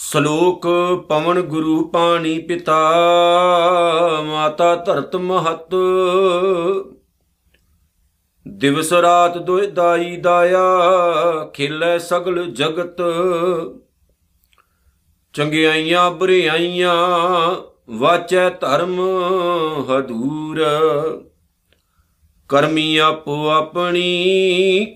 [0.00, 0.66] ਸ਼ਲੋਕ
[1.08, 2.90] ਪਵਨ ਗੁਰੂ ਪਾਣੀ ਪਿਤਾ,
[4.26, 5.74] ਮਾਤਾ ਧਰਤ ਮਹਤ।
[8.48, 10.62] ਦਿਵਸ ਰਾਤ ਦੋਇ ਦਾਈ ਦਾਇਆ,
[11.54, 12.96] ਖੇਲੇ ਸਗਲ ਜਗਤ।
[15.32, 16.94] ਚੰਗਿਆਈਆਂ ਬੁਰਿਆਈਆਂ,
[17.90, 19.00] ਵਾਚੈ ਧਰਮ
[19.82, 20.64] ਹਦੂਰ।
[22.48, 24.16] ਕਰਮੀ ਆਪੋ ਆਪਣੀ,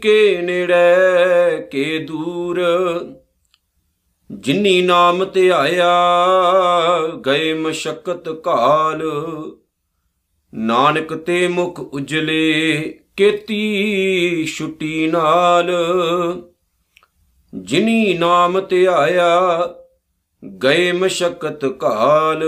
[0.03, 2.63] ਕੇ ਨੇੜੇ, ਕੇ ਦੂਰ।
[4.33, 5.93] ਜਿਨੀ ਨਾਮ ਧਿਆਇਆ,
[7.27, 9.03] ਗਏ ਮਸ਼ਕਤ ਕਾਲ।
[10.55, 12.81] ਨਾਨਕ ਤੇ ਮੁਖ ਉਜਲੇ,
[13.17, 15.71] ਕੇਤੀ ਛੁੱਟੀ ਨਾਲ।
[17.55, 19.61] ਜਿਨੀ ਨਾਮ ਧਿਆਇਆ,
[20.63, 22.43] ਗਏ ਮਸ਼ਕਤ ਕਾਲ।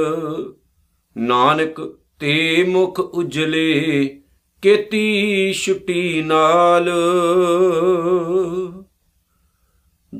[1.17, 4.05] ਨਾਨਕ ਤੇ ਮੁਖ ਉਜਲੇ,
[4.63, 6.91] ਕੇਤੀ ਛੁੱਟੀ ਨਾਲ।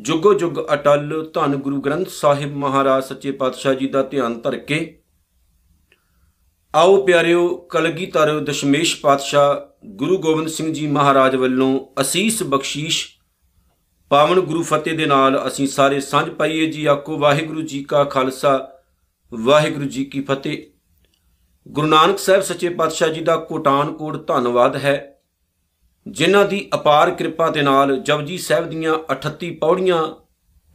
[0.05, 5.03] ਜੁਗੋ ਜੁਗ ਅਟਲ ਧੰਨ ਗੁਰੂ ਗ੍ਰੰਥ ਸਾਹਿਬ ਮਹਾਰਾਜ ਸੱਚੇ ਪਾਤਸ਼ਾਹ ਜੀ ਦਾ ਧਿਆਨ ਧਰ ਕੇ
[6.75, 13.09] ਆਓ ਪਿਆਰਿਓ ਕਲਗੀਧਰ ਦਸ਼ਮੇਸ਼ ਪਾਤਸ਼ਾਹ ਗੁਰੂ ਗੋਬਿੰਦ ਸਿੰਘ ਜੀ ਮਹਾਰਾਜ ਵੱਲੋਂ ਅਸੀਸ ਬਖਸ਼ੀਸ਼
[14.09, 18.73] ਪਾਵਨ ਗੁਰੂ ਫਤਿਹ ਦੇ ਨਾਲ ਅਸੀਂ ਸਾਰੇ ਸਾਂਝ ਪਾਈਏ ਜੀ। ਆਕੋ ਵਾਹਿਗੁਰੂ ਜੀ ਕਾ ਖਾਲਸਾ,
[19.35, 20.63] ਵਾਹਿਗੁਰੂ ਜੀ ਕੀ ਫਤਿਹ।
[21.69, 25.14] ਗੁਰੂ ਨਾਨਕ ਸਾਹਿਬ ਸੱਚੇ ਪਾਤਸ਼ਾਹ ਜੀ ਦਾ ਕੋਟਾਨ ਕੋਟ ਧੰਨਵਾਦ ਹੈ।
[26.09, 30.15] ਜਿਨ੍ਹਾਂ ਦੀ ਅਪਾਰ ਕਿਰਪਾ ਦੇ ਨਾਲ ਜਪਜੀ ਸਾਹਿਬ ਦੀਆਂ 38 ਪੌੜੀਆਂ,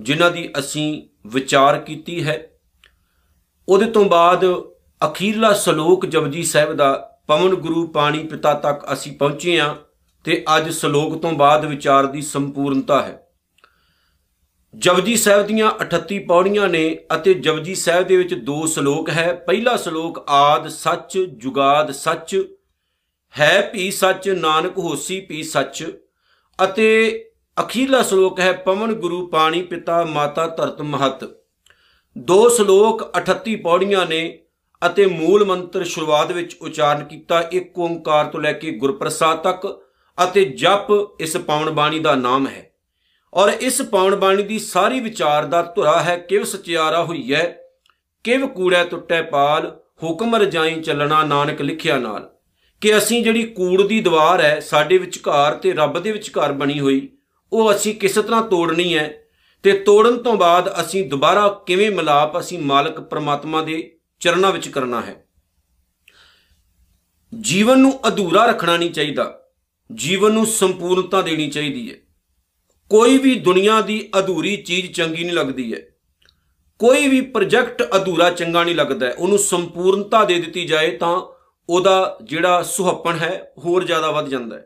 [0.02, 2.52] ਜਿਨ੍ਹਾਂ ਦੀ ਅਸੀਂ ਵਿਚਾਰ ਕੀਤੀ ਹੈ।
[3.69, 4.45] ਉਹਦੇ ਤੋਂ ਬਾਅਦ
[5.05, 9.75] ਅਖੀਰਲਾ ਸ਼ਲੋਕ ਜਪਜੀ ਸਾਹਿਬ ਦਾ ਪਵਨ ਗੁਰੂ ਪਾਣੀ ਪਿਤਾ ਤੱਕ ਅਸੀਂ ਪਹੁੰਚੇ ਹਾਂ
[10.23, 13.23] ਤੇ ਅੱਜ ਸ਼ਲੋਕ ਤੋਂ ਬਾਅਦ ਵਿਚਾਰ ਦੀ ਸੰਪੂਰਨਤਾ ਹੈ।
[14.75, 19.75] ਜਪਜੀ ਸਾਹਿਬ ਦੀਆਂ 38 ਪੌੜੀਆਂ ਨੇ ਅਤੇ ਜਪਜੀ ਸਾਹਿਬ ਦੇ ਵਿੱਚ ਦੋ ਸ਼ਲੋਕ ਹੈ। ਪਹਿਲਾ
[19.75, 22.43] ਸ਼ਲੋਕ, ਆਦ ਸੱਚ, ਜੁਗਾਦ ਸੱਚ
[23.35, 25.83] ਹੈ ਭੀ ਸੱਚ, ਨਾਨਕ ਹੋਸੀ ਭੀ ਸੱਚ,
[26.59, 27.25] ਅਤੇ
[27.58, 31.23] ਅਖੀਰਲਾ ਸ਼ਲੋਕ ਹੈ, ਪਵਨ ਗੁਰੂ ਪਾਣੀ ਪਿਤਾ ਮਾਤਾ ਧਰਤ ਮਹਤ।
[32.17, 34.39] ਦੋ ਸ਼ਲੋਕ 38 ਪੌੜੀਆਂ ਨੇ
[34.81, 39.67] ਅਤੇ ਮੂਲ ਮੰਤਰ ਸ਼ੁਰੂਆਤ ਵਿੱਚ ਉਚਾਰਨ ਕੀਤਾ, ਇੱਕ ਓੰਕਾਰ ਤੋਂ ਲੈ ਕੇ ਗੁਰਪ੍ਰਸਾਦ ਤੱਕ,
[40.17, 40.87] ਅਤੇ ਜਪ
[41.20, 42.65] ਇਸ ਪਾਵਨ ਬਾਣੀ ਦਾ ਨਾਮ ਹੈ।
[43.33, 47.58] ਔਰ ਇਸ ਪਾਵਨ ਬਾਣੀ ਦੀ ਸਾਰੀ ਵਿਚਾਰ ਦਾ ਧੁਰਾ ਹੈ, ਕਿਵ ਸਚਿਆਰਾ ਹੋਈ ਹੈ
[48.23, 52.30] ਕਿਵ ਕੂੜੈ ਟੁੱਟੈ ਪਾਲ, ਹੁਕਮ ਰਜਾਈ ਚੱਲਣਾ ਨਾਨਕ ਲਿਖਿਆ ਨਾਲ।
[52.82, 57.10] ਕਿ ਅਸੀਂ ਜਿਹੜੀ ਕੂੜ ਦੀ ਦੀਵਾਰ ਹੈ, ਸਾਡੇ ਵਿਚਕਾਰ ਤੇ ਰੱਬ ਦੇ ਵਿਚਕਾਰ ਬਣੀ ਹੋਈ,
[57.54, 59.23] ਉਹ ਅਸੀਂ ਕਿਸ ਤਰ੍ਹਾਂ ਤੋੜਨੀ ਹੈ
[59.64, 65.02] ਤੇ ਤੋੜਨ ਤੋਂ ਬਾਅਦ ਅਸੀਂ ਦੁਬਾਰਾ ਕਿਵੇਂ ਮਿਲਾਪ ਅਸੀਂ ਮਾਲਕ ਪ੍ਰਮਾਤਮਾ ਦੇ ਚਰਨਾਂ ਵਿੱਚ ਕਰਨਾ
[65.02, 65.26] ਹੈ?
[67.42, 69.40] ਜੀਵਨ ਨੂੰ ਅਧੂਰਾ ਰੱਖਣਾ ਨਹੀਂ ਚਾਹੀਦਾ।
[69.94, 71.96] ਜੀਵਨ ਨੂੰ ਸੰਪੂਰਨਤਾ ਦੇਣੀ ਚਾਹੀਦੀ ਹੈ।
[72.90, 75.82] ਕੋਈ ਵੀ ਦੁਨੀਆ ਦੀ ਅਧੂਰੀ ਚੀਜ਼ ਚੰਗੀ ਨਹੀਂ ਲੱਗਦੀ ਹੈ।
[76.80, 81.39] ਕੋਈ ਵੀ ਪ੍ਰੋਜੈਕਟ ਅਧੂਰਾ ਚੰਗਾ ਨਹੀਂ ਲੱਗਦਾ। ਉਹਨੂੰ ਸੰਪੂਰਨਤਾ ਦੇ ਦਿੱਤੀ ਜਾਏ ਤਾਂ
[81.69, 84.65] ਉਹਦਾ ਜਿਹੜਾ ਸੁਹੱਪਣ ਹੈ, ਹੋਰ ਜ਼ਿਆਦਾ ਵੱਧ ਜਾਂਦਾ ਹੈ।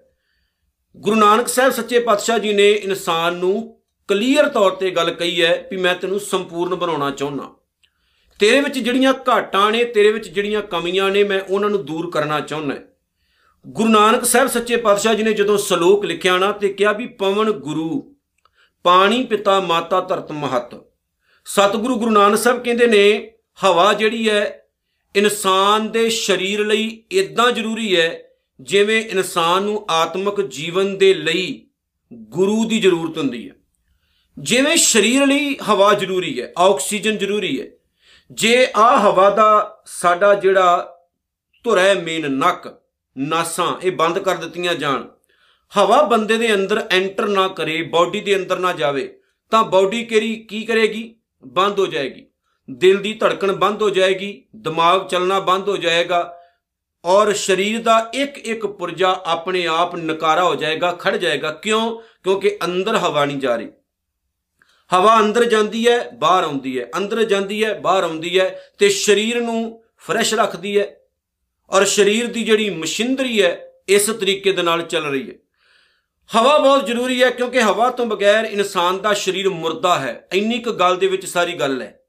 [0.97, 5.67] ਗੁਰੂ ਨਾਨਕ ਸਾਹਿਬ ਸੱਚੇ ਪਾਤਸ਼ਾਹ ਜੀ ਨੇ ਇਨਸਾਨ ਨੂੰ ਕਲੀਅਰ ਤੌਰ ਤੇ ਗੱਲ ਕਹੀ ਹੈ
[5.71, 7.49] ਵੀ ਮੈਂ ਤੈਨੂੰ ਸੰਪੂਰਨ ਬਣਾਉਣਾ ਚਾਹੁੰਦਾ
[8.39, 12.39] ਤੇਰੇ ਵਿੱਚ ਜਿਹੜੀਆਂ ਘਾਟਾਂ ਨੇ, ਤੇਰੇ ਵਿੱਚ ਜਿਹੜੀਆਂ ਕਮੀਆਂ ਨੇ, ਮੈਂ ਉਹਨਾਂ ਨੂੰ ਦੂਰ ਕਰਨਾ
[12.39, 12.75] ਚਾਹੁੰਦਾ
[13.67, 17.51] ਗੁਰੂ ਨਾਨਕ ਸਾਹਿਬ ਸੱਚੇ ਪਾਤਸ਼ਾਹ ਜੀ ਨੇ ਜਦੋਂ ਸ਼ਲੋਕ ਲਿਖਿਆ ਨਾ, ਤੇ ਕਿਹਾ ਵੀ ਪਵਨ
[17.51, 18.15] ਗੁਰੂ,
[18.83, 20.75] ਪਾਣੀ ਪਿਤਾ ਮਾਤਾ ਧਰਤ ਮਹਤ।
[21.45, 23.33] ਸਤਿਗੁਰੂ ਗੁਰੂ ਨਾਨਕ ਸਾਹਿਬ ਕਹਿੰਦੇ ਨੇ,
[23.63, 24.62] ਹਵਾ ਜਿਹੜੀ ਹੈ
[25.15, 28.23] ਇਨਸਾਨ ਦੇ ਸਰੀਰ ਲਈ ਇਦਾਂ ਜ਼ਰੂਰੀ ਹੈ,
[28.61, 31.67] ਜਿਵੇਂ ਇਨਸਾਨ ਨੂੰ ਆਤਮਿਕ ਜੀਵਨ ਦੇ ਲਈ
[32.13, 33.55] ਗੁਰੂ ਦੀ ਜ਼ਰੂਰਤ ਹੁੰਦੀ ਹੈ।
[34.39, 37.67] ਜਿਵੇਂ ਸਰੀਰ ਲਈ ਹਵਾ ਜ਼ਰੂਰੀ ਹੈ, ਆਕਸੀਜਨ ਜ਼ਰੂਰੀ ਹੈ,
[38.31, 40.97] ਜੇ ਆ ਹਵਾ ਦਾ ਸਾਡਾ ਜਿਹੜਾ
[41.63, 42.75] ਧੁਰਾ ਮੇਨ ਨੱਕ,
[43.17, 45.07] ਨਾਸਾਂ, ਇਹ ਬੰਦ ਕਰ ਦਿੱਤੀਆਂ ਜਾਣ,
[45.77, 49.19] ਹਵਾ ਬੰਦੇ ਦੇ ਅੰਦਰ ਐਂਟਰ ਨਾ ਕਰੇ, ਬਾਡੀ ਦੇ ਅੰਦਰ ਨਾ ਜਾਵੇ,
[49.51, 51.15] ਤਾਂ ਬਾਡੀ ਕਿਹੜੀ, ਕੀ ਕਰੇਗੀ?
[51.45, 52.25] ਬੰਦ ਹੋ ਜਾਏਗੀ।
[52.71, 56.39] ਦਿਲ ਦੀ ਧੜਕਣ ਬੰਦ ਹੋ ਜਾਏਗੀ, ਦਿਮਾਗ ਚੱਲਣਾ ਬੰਦ ਹੋ ਜਾਏਗਾ
[57.05, 62.01] ਔਰ ਸਰੀਰ ਦਾ ਇੱਕ ਇੱਕ ਪੁਰਜਾ ਆਪਣੇ ਆਪ ਨਕਾਰਾ ਹੋ ਜਾਏਗਾ ਖੜ ਜਾਏਗਾ। ਕਿਉਂ?
[62.23, 63.69] ਕਿਉਂਕਿ ਅੰਦਰ ਹਵਾ ਨਹੀਂ ਜਾ ਰਹੀ।
[64.93, 69.41] ਹਵਾ ਅੰਦਰ ਜਾਂਦੀ ਹੈ, ਬਾਹਰ ਆਉਂਦੀ ਹੈ। ਅੰਦਰ ਜਾਂਦੀ ਹੈ, ਬਾਹਰ ਆਉਂਦੀ ਹੈ ਤੇ ਸਰੀਰ
[69.41, 70.95] ਨੂੰ ਫਰੈਸ਼ ਰੱਖਦੀ ਹੈ
[71.69, 75.35] ਔਰ ਸਰੀਰ ਦੀ ਜਿਹੜੀ ਮਸ਼ੀਨਰੀ ਹੈ, ਇਸ ਤਰੀਕੇ ਦੇ ਨਾਲ ਚੱਲ ਰਹੀ ਹੈ।
[76.35, 80.71] ਹਵਾ ਬਹੁਤ ਜ਼ਰੂਰੀ ਹੈ ਕਿਉਂਕਿ ਹਵਾ ਤੋਂ ਬਗੈਰ ਇਨਸਾਨ ਦਾ ਸਰੀਰ ਮੁਰਦਾ ਹੈ। ਇੰਨੀ ਕੁ
[80.71, 81.99] ਗੱਲ ਦੇ ਵਿੱਚ ਸਾਰੀ ਗੱਲ ਹੈ।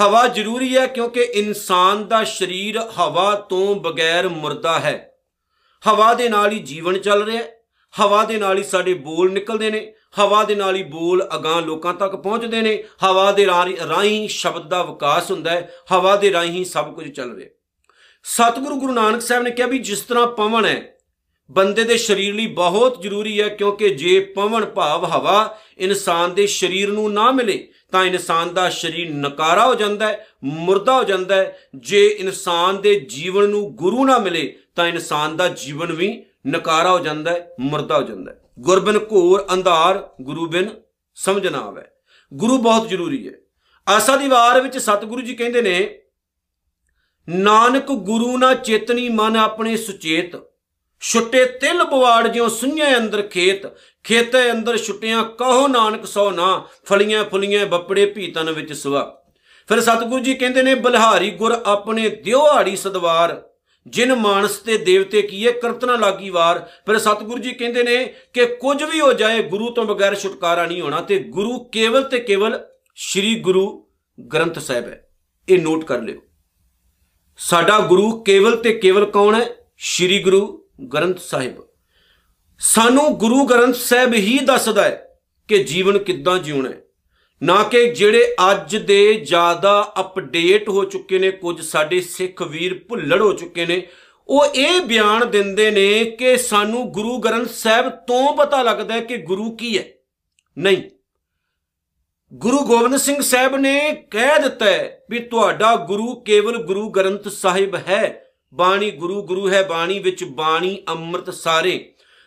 [0.00, 5.12] ਹਵਾ ਜ਼ਰੂਰੀ ਹੈ ਕਿਉਂਕਿ ਇਨਸਾਨ ਦਾ ਸਰੀਰ ਹਵਾ ਤੋਂ ਬਗੈਰ ਮੁਰਦਾ ਹੈ।
[5.88, 7.52] ਹਵਾ ਦੇ ਨਾਲ ਹੀ ਜੀਵਨ ਚੱਲ ਰਿਹਾ ਹੈ।
[8.00, 11.94] ਹਵਾ ਦੇ ਨਾਲ ਹੀ ਸਾਡੇ ਬੋਲ ਨਿਕਲਦੇ ਨੇ। ਹਵਾ ਦੇ ਨਾਲ ਹੀ ਬੋਲ ਅਗਾਹ ਲੋਕਾਂ
[11.94, 13.46] ਤੱਕ ਪਹੁੰਚਦੇ ਨੇ। ਹਵਾ ਦੇ
[13.88, 17.48] ਰਾਹੀਂ ਸ਼ਬਦ ਦਾ ਵਿਕਾਸ ਹੁੰਦਾ ਹੈ। ਹਵਾ ਦੇ ਰਾਹੀਂ ਸਭ ਕੁਝ ਚੱਲ ਰਿਹਾ
[18.22, 20.94] ਸਤਿਗੁਰੂ ਗੁਰੂ ਨਾਨਕ ਸਾਹਿਬ ਨੇ ਕਿਹਾ ਵੀ ਜਿਸ ਤਰ੍ਹਾਂ ਪਵਨ ਹੈ,
[21.50, 26.92] ਬੰਦੇ ਦੇ ਸਰੀਰ ਲਈ ਬਹੁਤ ਜ਼ਰੂਰੀ ਹੈ ਕਿਉਂਕਿ ਜੇ ਪਵਨ ਭਾਵ ਹਵਾ, ਇਨਸਾਨ ਦੇ ਸਰੀਰ
[26.92, 31.58] ਨੂੰ ਨਾ ਮਿਲੇ ਤਾਂ ਇਨਸਾਨ ਦਾ ਸਰੀਰ ਨਕਾਰਾ ਹੋ ਜਾਂਦਾ ਹੈ, ਮੁਰਦਾ ਹੋ ਜਾਂਦਾ ਹੈ।
[31.74, 36.98] ਜੇ ਇਨਸਾਨ ਦੇ ਜੀਵਨ ਨੂੰ ਗੁਰੂ ਨਾ ਮਿਲੇ, ਤਾਂ ਇਨਸਾਨ ਦਾ ਜੀਵਨ ਵੀ ਨਕਾਰਾ ਹੋ
[36.98, 40.70] ਜਾਂਦਾ ਹੈ, ਮੁਰਦਾ ਹੋ ਜਾਂਦਾ ਹੈ। ਗੁਰਬਿਨ ਘੋਰ ਅੰਧਾਰ, ਗੁਰੂ ਬਿਨ
[41.14, 41.82] ਸਮਝ ਨਾ ਆਵੇ
[42.34, 43.32] ਗੁਰੂ ਬਹੁਤ ਜ਼ਰੂਰੀ ਹੈ।
[43.88, 46.02] ਆਸਾ ਦੀ ਵਾਰ ਵਿੱਚ ਸਤਿਗੁਰੂ ਜੀ ਕਹਿੰਦੇ ਨੇ,
[47.28, 50.49] ਨਾਨਕ ਗੁਰੂ ਨਾ ਚੇਤਨੀ ਮਨ ਆਪਣੇ ਸੁਚੇਤ।
[51.00, 53.66] ਛੁੱਟੇ ਤਿਲ ਬਵਾੜ ਜਿਉ ਸੁਣਿਆ ਅੰਦਰ ਖੇਤ,
[54.04, 59.16] ਖੇਤੇ ਅੰਦਰ ਛੁੱਟਿਆਂ ਕਹੋ ਨਾਨਕ ਸੋ ਨਾ, ਫਲੀਆਂ ਫੁਲੀਆਂ ਬੱਪੜੇ ਭੀਤਨ ਵਿੱਚ ਸਵਾ
[59.68, 63.42] ਫਿਰ ਸਤਿਗੁਰੂ ਜੀ ਕਹਿੰਦੇ ਨੇ, ਬਲਹਾਰੀ ਗੁਰ ਆਪਣੇ ਦਿਉਹਾੜੀ ਸਦਵਾਰ,
[63.86, 68.82] ਜਿਨ ਮਾਨਸ ਤੇ ਦੇਵਤੇ ਕੀਏ ਕਰਤਨਾ ਲਾਗੀ ਵਾਰ। ਫਿਰ ਸਤਿਗੁਰੂ ਜੀ ਕਹਿੰਦੇ ਨੇ ਕਿ ਕੁਝ
[68.82, 72.66] ਵੀ ਹੋ ਜਾਏ, ਗੁਰੂ ਤੋਂ ਬਗੈਰ ਛੁਟਕਾਰਾ ਨਹੀਂ ਹੋਣਾ, ਤੇ ਗੁਰੂ ਕੇਵਲ ਤੇ ਕੇਵਲ
[72.96, 73.88] ਸ੍ਰੀ ਗੁਰੂ
[74.34, 75.08] ਗ੍ਰੰਥ ਸਾਹਿਬ ਹੈ।
[75.48, 76.20] ਇਹ ਨੋਟ ਕਰ ਲਿਓ।
[77.38, 79.46] ਸਾਡਾ ਗੁਰੂ ਕੇਵਲ ਤੇ ਕੇਵਲ ਕੌਣ ਹੈ?
[79.78, 81.54] ਸ੍ਰੀ ਗੁਰੂ ਗ੍ਰੰਥ ਸਾਹਿਬ।
[82.58, 86.80] ਸਾਨੂੰ ਗੁਰੂ ਗ੍ਰੰਥ ਸਾਹਿਬ ਹੀ ਦੱਸਦਾ ਹੈ ਕਿ ਜੀਵਨ ਕਿੱਦਾਂ ਜਿਉਣਾ ਹੈ।
[87.42, 93.20] ਨਾ ਕਿ ਜਿਹੜੇ ਅੱਜ ਦੇ ਜ਼ਿਆਦਾ ਅਪਡੇਟ ਹੋ ਚੁੱਕੇ ਨੇ, ਕੁਝ ਸਾਡੇ ਸਿੱਖ ਵੀਰ ਭੁੱਲੜ
[93.22, 93.86] ਹੋ ਚੁੱਕੇ ਨੇ,
[94.28, 99.16] ਉਹ ਇਹ ਬਿਆਨ ਦਿੰਦੇ ਨੇ ਕਿ ਸਾਨੂੰ ਗੁਰੂ ਗ੍ਰੰਥ ਸਾਹਿਬ ਤੋਂ ਪਤਾ ਲੱਗਦਾ ਹੈ ਕਿ
[99.16, 99.84] ਗੁਰੂ ਕੀ ਹੈ।
[100.58, 100.82] ਨਹੀਂ।
[102.34, 107.74] ਗੁਰੂ ਗੋਬਿੰਦ ਸਿੰਘ ਸਾਹਿਬ ਨੇ ਕਹਿ ਦਿੱਤਾ ਹੈ ਵੀ ਤੁਹਾਡਾ ਗੁਰੂ ਕੇਵਲ ਗੁਰੂ ਗ੍ਰੰਥ ਸਾਹਿਬ
[107.74, 108.24] ਹੈ।
[108.54, 111.78] ਬਾਣੀ ਗੁਰੂ ਗੁਰੂ ਹੈ, ਬਾਣੀ ਵਿੱਚ ਬਾਣੀ, ਅੰਮ੍ਰਿਤ ਸਾਰੇ।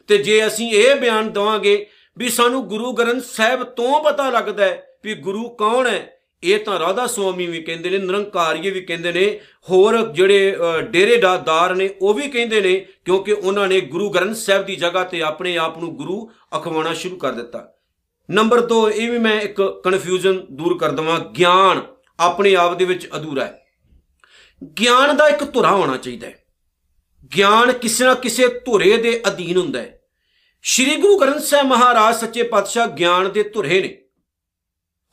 [0.09, 1.85] ਤੇ ਜੇ ਅਸੀਂ ਇਹ ਬਿਆਨ ਦਵਾਂਗੇ
[2.17, 6.09] ਵੀ ਸਾਨੂੰ ਗੁਰੂ ਗ੍ਰੰਥ ਸਾਹਿਬ ਤੋਂ ਪਤਾ ਲੱਗਦਾ ਹੈ ਵੀ ਗੁਰੂ ਕੌਣ ਹੈ,
[6.43, 9.39] ਇਹ ਤਾਂ ਰਾਧਾ ਸੁਆਮੀ ਵੀ ਕਹਿੰਦੇ ਨੇ, ਨਿਰੰਕਾਰੀਏ ਵੀ ਕਹਿੰਦੇ ਨੇ,
[9.69, 10.55] ਹੋਰ ਜਿਹੜੇ
[10.91, 12.73] ਡੇਰੇਦਾਰ ਨੇ, ਉਹ ਵੀ ਕਹਿੰਦੇ ਨੇ,
[13.05, 17.17] ਕਿਉਂਕਿ ਉਹਨਾਂ ਨੇ ਗੁਰੂ ਗ੍ਰੰਥ ਸਾਹਿਬ ਦੀ ਜਗ੍ਹਾ ਤੇ ਆਪਣੇ ਆਪ ਨੂੰ ਗੁਰੂ ਅਖਵਾਉਣਾ ਸ਼ੁਰੂ
[17.17, 17.67] ਕਰ ਦਿੱਤਾ।
[18.29, 21.81] ਨੰਬਰ 2 ਇਹ ਵੀ ਮੈਂ ਇੱਕ ਕਨਫਿਊਜ਼ਨ ਦੂਰ ਕਰ ਦਵਾਂ, ਗਿਆਨ
[22.19, 23.62] ਆਪਣੇ ਆਪ ਦੇ ਵਿੱਚ ਅਧੂਰਾ ਹੈ।
[24.79, 26.43] ਗਿਆਨ ਦਾ ਇੱਕ ਧੁਰਾ ਹੋਣਾ ਚਾਹੀਦਾ ਹੈ।
[27.37, 29.99] ਗਿਆਨ ਕਿਸੇ ਨਾ ਕਿਸੇ ਧੁਰੇ ਦੇ ਅਧੀਨ ਹੁੰਦਾ ਹੈ।
[30.63, 33.97] ਸ੍ਰੀ ਗੁਰੂ ਗ੍ਰੰਥ ਸਾਹਿਬ ਮਹਾਰਾਜ ਸੱਚੇ ਪਾਤਸ਼ਾਹ ਗਿਆਨ ਦੇ ਧੁਰੇ ਨੇ।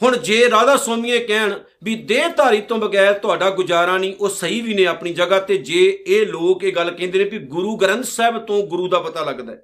[0.02, 1.54] ਹੁਣ ਜੇ ਰਾਧਾ ਸਵਾਮੀਏ ਕਹਿਣ
[1.84, 6.04] ਵੀ ਦੇਹਧਾਰੀ ਤੋਂ ਬਗੈਰ ਤੁਹਾਡਾ ਗੁਜ਼ਾਰਾ ਨਹੀਂ, ਉਹ ਸਹੀ ਵੀ ਨੇ ਆਪਣੀ ਜਗ੍ਹਾ ਤੇ, ਜੇ
[6.06, 9.52] ਇਹ ਲੋਕ ਇਹ ਗੱਲ ਕਹਿੰਦੇ ਨੇ ਵੀ ਗੁਰੂ ਗ੍ਰੰਥ ਸਾਹਿਬ ਤੋਂ ਗੁਰੂ ਦਾ ਪਤਾ ਲੱਗਦਾ
[9.52, 9.62] ਹੈ।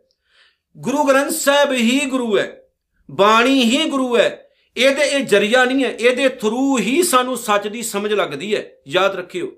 [0.76, 2.62] ਗੁਰੂ ਗ੍ਰੰਥ ਸਾਹਿਬ ਹੀ ਗੁਰੂ ਹੈ,
[3.10, 7.82] ਬਾਣੀ ਹੀ ਗੁਰੂ ਹੈ, ਇਹਦੇ ਇਹ ਜਰੀਆ ਨਹੀਂ ਹੈ, ਇਹਦੇ ਥਰੂ ਹੀ ਸਾਨੂੰ ਸੱਚ ਦੀ
[7.82, 9.52] ਸਮਝ ਲੱਗਦੀ ਹੈ। ਯਾਦ ਰੱਖਿਓ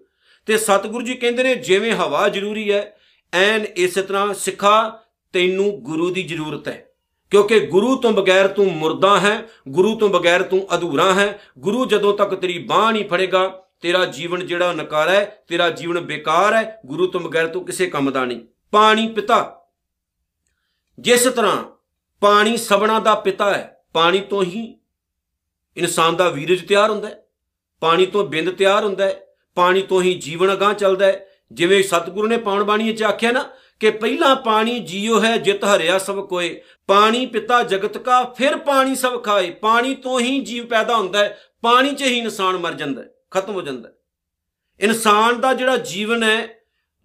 [0.49, 2.97] ਤੇ ਸਤਿਗੁਰੂ ਜੀ ਕਹਿੰਦੇ ਨੇ, ਜਿਵੇਂ ਹਵਾ ਜ਼ਰੂਰੀ ਹੈ,
[3.33, 5.03] ਐਨ ਇਸੇ ਤਰ੍ਹਾਂ ਸਿੱਖਾ,
[5.33, 6.91] ਤੈਨੂੰ ਗੁਰੂ ਦੀ ਜ਼ਰੂਰਤ ਹੈ।
[7.31, 12.19] ਕਿਉਂਕਿ ਗੁਰੂ ਤੋਂ ਬਗੈਰ ਤੂੰ ਮੁਰਦਾ ਹੈ, ਗੁਰੂ ਤੋਂ ਬਗੈਰ ਤੂੰ ਅਧੂਰਾ ਹੈ। ਗੁਰੂ ਜਦੋਂ
[12.19, 17.07] ਤੱਕ ਤੇਰੀ ਬਾਹ ਨਹੀਂ ਫੜੇਗਾ, ਤੇਰਾ ਜੀਵਨ ਜਿਹੜਾ ਨਕਾਰਾ ਹੈ, ਤੇਰਾ ਜੀਵਨ ਬੇਕਾਰ ਹੈ, ਗੁਰੂ
[17.07, 18.41] ਤੋਂ ਬਗੈਰ ਤੂੰ ਕਿਸੇ ਕੰਮ ਦਾ ਨਹੀਂ।
[18.71, 19.63] ਪਾਣੀ ਪਿਤਾ।
[20.99, 21.65] ਜਿਸ ਤਰ੍ਹਾਂ
[22.21, 24.79] ਪਾਣੀ ਸਬਣਾ ਦਾ ਪਿਤਾ ਹੈ, ਪਾਣੀ ਤੋਂ ਹੀ
[25.77, 27.25] ਇਨਸਾਨ ਦਾ ਵੀਰਜ ਤਿਆਰ ਹੁੰਦਾ ਹੈ।
[27.81, 29.21] ਪਾਣੀ ਤੋਂ ਬਿੰਦ ਤਿਆਰ ਹੁੰਦਾ ਹੈ।
[29.59, 33.45] ਪਾਣੀ ਤੋਂ ਹੀ ਜੀਵਨ ਅਗਾਹ ਚੱਲਦਾ ਹੈ। ਜਿਵੇਂ ਸਤਿਗੁਰੂ ਨੇ ਪਾਉਣ ਬਾਣੀ ਵਿੱਚ ਆਖਿਆ ਨਾ
[33.81, 38.95] ਕਿ ਪਹਿਲਾ ਪਾਣੀ ਜੀਉ ਹੈ, ਜਿਤ ਹਰਿਆ ਸਭ ਕੋਏ। ਪਾਣੀ ਪਿਤਾ ਜਗਤ ਕਾ, ਫਿਰ ਪਾਣੀ
[38.95, 43.03] ਸਭ ਖਾਏ। ਪਾਣੀ ਤੋਂ ਹੀ ਜੀਵ ਪੈਦਾ ਹੁੰਦਾ ਹੈ, ਪਾਣੀ 'ਚ ਹੀ ਇਨਸਾਨ ਮਰ ਜਾਂਦਾ
[43.03, 43.95] ਹੈ, ਖਤਮ ਹੋ ਜਾਂਦਾ ਹੈ।
[44.81, 46.49] ਇਨਸਾਨ ਦਾ ਜਿਹੜਾ ਜੀਵਨ ਹੈ,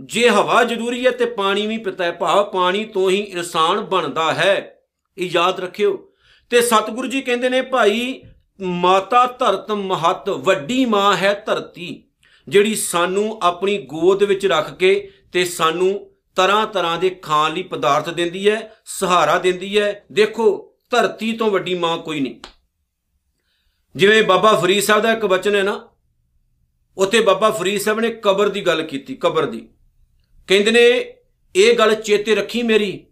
[0.01, 4.33] ਜੇ ਹਵਾ ਜ਼ਰੂਰੀ ਹੈ ਤੇ ਪਾਣੀ ਵੀ ਪਿਤਾ ਹੈ। ਭਾਵ ਪਾਣੀ ਤੋਂ ਹੀ ਇਨਸਾਨ ਬਣਦਾ
[4.33, 4.79] ਹੈ।
[5.17, 6.11] ਇਹ ਯਾਦ ਰੱਖਿਓ।
[6.49, 8.21] ਤੇ ਸਤਿਗੁਰੂ ਜੀ ਕਹਿੰਦੇ ਨੇ, ਭਾਈ,
[8.61, 12.03] ਮਾਤਾ ਧਰਤ ਮਹਤ, ਵੱਡੀ ਮਾਂ ਹੈ ਧਰਤੀ।
[12.47, 18.09] ਜਿਹੜੀ ਸਾਨੂੰ ਆਪਣੀ ਗੋਦ ਵਿੱਚ ਰੱਖ ਕੇ ਤੇ ਸਾਨੂੰ ਤਰ੍ਹਾਂ ਤਰ੍ਹਾਂ ਦੇ ਖਾਣ ਲਈ ਪਦਾਰਥ
[18.09, 22.39] ਦਿੰਦੀ ਹੈ, ਸਹਾਰਾ ਦਿੰਦੀ ਹੈ। ਦੇਖੋ, ਧਰਤੀ ਤੋਂ ਵੱਡੀ ਮਾਂ ਕੋਈ ਨਹੀਂ।
[23.95, 25.89] ਜਿਵੇਂ ਬਾਬਾ ਫਰੀਦ ਸਾਹਿਬ ਦਾ ਇੱਕ ਬਚਨ ਹੈ ਨਾ,
[26.97, 29.69] ਉੱਥੇ ਬਾਬਾ ਫਰੀਦ ਸਾਹਿਬ ਨੇ ਕਬਰ ਦੀ ਗੱਲ ਕੀਤੀ, ਕਬਰ ਦੀ।
[30.47, 31.15] ਕਹਿੰਦੇ ਨੇ,
[31.55, 33.07] ਇਹ ਗੱਲ ਚੇਤੇ ਰੱਖੀ ਮੇਰੀ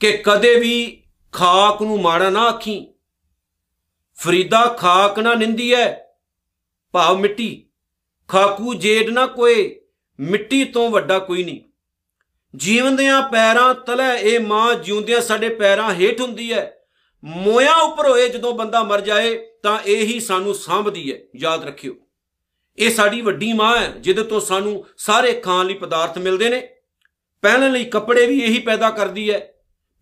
[0.00, 2.94] ਕਿ ਕਦੇ ਵੀ ਖਾਕ ਨੂੰ ਮਾੜਾ ਨਾ ਆਖੀ।
[4.14, 6.06] ਫਰੀਦਾ ਖਾਕ ਨਾ ਨਿੰਦੀ ਹੈ,
[6.92, 7.66] ਭਾਵ ਮਿੱਟੀ।
[8.28, 9.80] ਖਾਕੂ ਜੇਡ ਨਾ ਕੋਏ,
[10.18, 11.60] ਮਿੱਟੀ ਤੋਂ ਵੱਡਾ ਕੋਈ ਨਹੀਂ।
[12.54, 16.70] ਜੀਵੰਦਿਆਂ ਪੈਰਾਂ ਤਲੇ, ਇਹ ਮਾਂ ਜਿਉਂਦਿਆਂ ਸਾਡੇ ਪੈਰਾਂ ਹੇਠ ਹੁੰਦੀ ਹੈ
[17.22, 21.94] ਮੋਇਆ ਉੱਪਰ ਹੋਏ ਜਦੋਂ ਬੰਦਾ ਮਰ ਜਾਏ, ਤਾਂ ਇਹ ਹੀ ਸਾਨੂੰ ਸਾਂਭਦੀ ਹੈ ਯਾਦ ਰੱਖਿਓ,
[22.78, 26.68] ਇਹ ਸਾਡੀ ਵੱਡੀ ਮਾਂ ਹੈ ਜਿਹਦੇ ਤੋਂ ਸਾਨੂੰ ਸਾਰੇ ਖਾਣ ਲਈ ਪਦਾਰਥ ਮਿਲਦੇ ਨੇ।
[27.42, 29.53] ਪਹਿਨਣ ਲਈ ਕੱਪੜੇ ਵੀ ਇਹੀ ਪੈਦਾ ਕਰਦੀ ਹੈ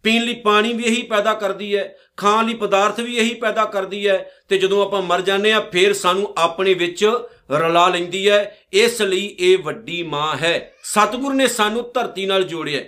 [0.02, 4.08] ਪੀਣ ਲਈ ਪਾਣੀ ਵੀ ਇਹੀ ਪੈਦਾ ਕਰਦੀ ਹੈ, ਖਾਣ ਲਈ ਪਦਾਰਥ ਵੀ ਇਹੀ ਪੈਦਾ ਕਰਦੀ
[4.08, 7.10] ਹੈ ਤੇ ਜਦੋਂ ਆਪਾਂ ਮਰ ਜਾਂਦੇ ਆ ਫੇਰ ਸਾਨੂੰ ਆਪਣੇ ਵਿੱਚ
[7.50, 12.84] ਰਲਾ ਲੈਂਦੀ ਹੈ। ਇਸ ਲਈ ਇਹ ਵੱਡੀ ਮਾਂ ਹੈ। ਸਤਿਗੁਰ ਨੇ ਸਾਨੂੰ ਧਰਤੀ ਨਾਲ ਜੋੜਿਆ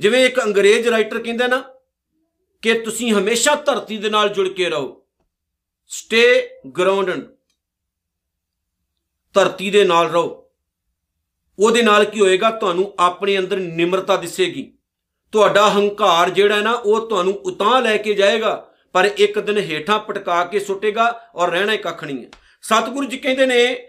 [0.00, 1.64] ਜਿਵੇਂ ਇੱਕ ਅੰਗਰੇਜ਼ ਰਾਈਟਰ ਕਹਿੰਦਾ ਨਾ
[2.62, 5.02] ਕਿ ਤੁਸੀਂ ਹਮੇਸ਼ਾ ਧਰਤੀ ਦੇ ਨਾਲ ਜੁੜ ਕੇ ਰਹੋ।
[5.88, 7.28] ਸਟੇ ਗਰਾਊਂਡਡ
[9.34, 10.50] ਧਰਤੀ ਦੇ ਨਾਲ ਰਹੋ।
[11.58, 12.50] ਉਹਦੇ ਨਾਲ ਕੀ ਹੋਏਗਾ?
[12.50, 14.77] ਤੁਹਾਨੂੰ ਆਪਣੇ ਅੰਦਰ ਨਿਮਰਤਾ ਦਿਸੇਗੀ।
[15.32, 18.54] ਤੁਹਾਡਾ ਹੰਕਾਰ ਜਿਹੜਾ ਨਾ, ਉਹ ਤੁਹਾਨੂੰ ਉਤਾਂ ਲੈ ਕੇ ਜਾਏਗਾ,
[18.94, 21.04] ਪਰ ਇੱਕ ਦਿਨ ਹੇਠਾਂ ਪਟਕਾ ਕੇ ਸੁੱਟੇਗਾ
[21.34, 22.30] ਔਰ ਰਹਿਣਾ ਹੀ ਕੱਖ ਨਹੀਂ ਹੈ।
[22.64, 23.88] ਸਤਿਗੁਰੂ ਜੀ ਕਹਿੰਦੇ ਨੇ,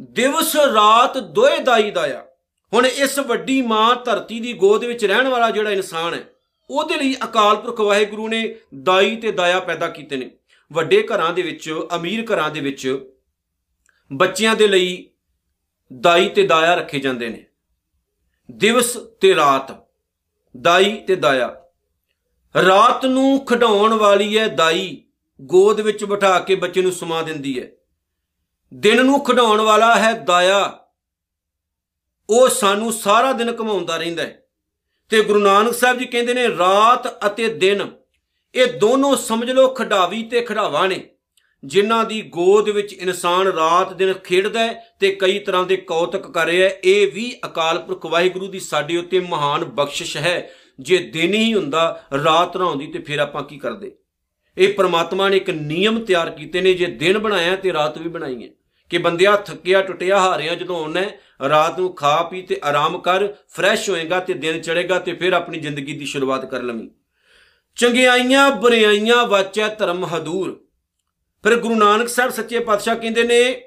[0.00, 2.24] ਦਿਵਸ ਰਾਤ ਦੋਏ ਦਾਈ ਦਾਇਆ
[2.72, 6.24] ਹੁਣ ਇਸ ਵੱਡੀ ਮਾਂ ਧਰਤੀ ਦੀ ਗੋਦ ਵਿੱਚ ਰਹਿਣ ਵਾਲਾ ਜਿਹੜਾ ਇਨਸਾਨ ਹੈ,
[6.70, 10.30] ਉਹਦੇ ਲਈ ਅਕਾਲ ਪੁਰਖ ਵਾਹਿਗੁਰੂ ਨੇ ਦਾਈ ਤੇ ਦਾਇਆ ਪੈਦਾ ਕੀਤੇ ਨੇ।
[10.70, 12.98] ਵੱਡੇ ਘਰਾਂ ਦੇ ਵਿੱਚ, ਅਮੀਰ ਘਰਾਂ ਦੇ ਵਿੱਚ
[14.10, 15.08] ਬੱਚਿਆਂ ਦੇ ਲਈ
[15.90, 17.44] ਦਾਈ ਤੇ ਦਾਇਆ ਰੱਖੇ ਜਾਂਦੇ ਨੇ।
[18.48, 19.72] ਦਿਵਸ ਤੇ ਰਾਤ
[20.56, 21.54] ਦਾਈ ਤੇ ਦਾਇਆ।
[22.54, 25.04] ਰਾਤ ਨੂੰ ਖਡਾਉਣ ਵਾਲੀ ਹੈ ਦਾਈ,
[25.40, 27.68] ਗੋਦ ਵਿੱਚ ਬਿਠਾ ਕੇ ਬੱਚੇ ਨੂੰ ਸਮਾ ਦਿੰਦੀ ਹੈ
[28.72, 30.78] ਦਿਨ ਨੂੰ ਖਡਾਉਣ ਵਾਲਾ ਹੈ ਦਾਇਆ।
[32.28, 34.42] ਉਹ ਸਾਨੂੰ ਸਾਰਾ ਦਿਨ ਕਮਾਉਂਦਾ ਰਹਿੰਦਾ ਹੈ
[35.10, 37.86] ਤੇ ਗੁਰੂ ਨਾਨਕ ਸਾਹਿਬ ਜੀ ਕਹਿੰਦੇ ਨੇ, ਰਾਤ ਅਤੇ ਦਿਨ,
[38.54, 41.08] ਇਹ ਦੋਨੋਂ ਸਮਝ ਲਓ ਖਡਾਵੀ ਤੇ ਖਡਾਵਾ ਨੇ।
[41.64, 46.46] ਜਿਨ੍ਹਾਂ ਦੀ ਗੋਦ ਵਿੱਚ ਇਨਸਾਨ ਰਾਤ ਦਿਨ ਖੇਡਦਾ ਹੈ ਤੇ ਕਈ ਤਰ੍ਹਾਂ ਦੇ ਕੌਤਕ ਕਰ
[46.46, 50.50] ਰਿਹਾ ਹੈ, ਇਹ ਵੀ ਅਕਾਲ ਪੁਰਖ ਵਾਹਿਗੁਰੂ ਦੀ ਸਾਡੇ ਉੱਤੇ ਮਹਾਨ ਬਖਸ਼ਿਸ਼ ਹੈ।
[50.80, 53.96] ਜੇ ਦਿਨ ਹੀ ਹੁੰਦਾ, ਰਾਤ ਨਾ ਹੁੰਦੀ ਤੇ ਫਿਰ ਆਪਾਂ ਕੀ ਕਰਦੇ?
[54.58, 58.44] ਇਹ ਪ੍ਰਮਾਤਮਾ ਨੇ ਇੱਕ ਨਿਯਮ ਤਿਆਰ ਕੀਤੇ ਨੇ, ਜੇ ਦਿਨ ਬਣਾਇਆ ਤੇ ਰਾਤ ਵੀ ਬਣਾਈ
[58.44, 58.48] ਹੈ।
[58.90, 63.28] ਕਿ ਬੰਦਿਆ ਥੱਕਿਆ, ਟੁੱਟਿਆ, ਹਾਰਿਆ ਜਦੋਂ ਆਉਣਾ ਹੈ, ਰਾਤ ਨੂੰ ਖਾ ਪੀ ਤੇ ਆਰਾਮ ਕਰ
[63.48, 66.88] ਫਰੈਸ਼ ਹੋਏਗਾ ਤੇ ਦਿਨ ਚੜੇਗਾ ਤੇ ਫਿਰ ਆਪਣੀ ਜ਼ਿੰਦਗੀ ਦੀ ਸ਼ੁਰੂਆਤ ਕਰ ਲਵੀਂ।
[67.76, 70.67] ਚੰਗਿਆਈਆਂ ਬੁਰਾਈਆਂ ਵਾਚੈ ਧਰਮ ਹਦੂਰ।
[71.44, 73.62] ਫਿਰ ਗੁਰੂ ਨਾਨਕ ਸਾਹਿਬ ਸੱਚੇ ਪਾਤਸ਼ਾਹ ਕਹਿੰਦੇ ਨੇ,